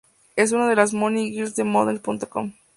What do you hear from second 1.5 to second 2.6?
de models.com.